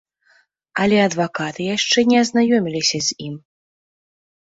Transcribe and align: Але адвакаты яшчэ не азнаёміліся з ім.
Але 0.83 0.97
адвакаты 1.01 1.61
яшчэ 1.77 1.99
не 2.15 2.19
азнаёміліся 2.25 3.05
з 3.11 3.23
ім. 3.31 3.35